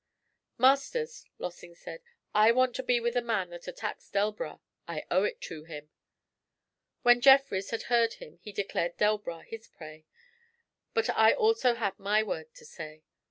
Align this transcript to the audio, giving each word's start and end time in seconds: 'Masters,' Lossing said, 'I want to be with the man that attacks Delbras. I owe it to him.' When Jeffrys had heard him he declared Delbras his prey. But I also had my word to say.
'Masters,' 0.57 1.25
Lossing 1.37 1.75
said, 1.75 2.01
'I 2.33 2.53
want 2.53 2.75
to 2.75 2.81
be 2.81 2.99
with 2.99 3.13
the 3.13 3.21
man 3.21 3.51
that 3.51 3.67
attacks 3.67 4.09
Delbras. 4.09 4.57
I 4.87 5.05
owe 5.11 5.23
it 5.25 5.39
to 5.41 5.65
him.' 5.65 5.91
When 7.03 7.21
Jeffrys 7.21 7.69
had 7.69 7.83
heard 7.83 8.13
him 8.13 8.39
he 8.41 8.51
declared 8.51 8.97
Delbras 8.97 9.45
his 9.49 9.67
prey. 9.67 10.07
But 10.95 11.11
I 11.11 11.33
also 11.35 11.75
had 11.75 11.99
my 11.99 12.23
word 12.23 12.51
to 12.55 12.65
say. 12.65 13.03